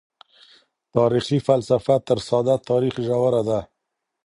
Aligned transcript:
تاريخي 0.95 1.37
فلسفه 1.49 1.95
تر 2.07 2.17
ساده 2.27 2.55
تاريخ 2.69 2.95
ژوره 3.07 3.41
ده. 3.49 3.59